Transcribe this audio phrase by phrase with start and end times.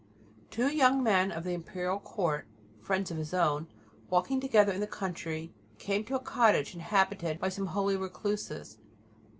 [0.49, 2.47] Two young men of the Imperial Court,
[2.81, 3.67] friends of his own,
[4.09, 8.79] walking together in the country, came to a cottage inhabited by some holy recluses.